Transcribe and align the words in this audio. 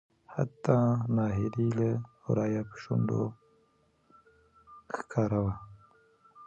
حتا 0.33 0.77
نهيلي 1.15 1.67
له 1.79 1.89
ورايه 2.25 2.61
په 2.69 2.75
شنډو 2.83 3.23
خوره 5.09 5.39
وه. 5.43 5.53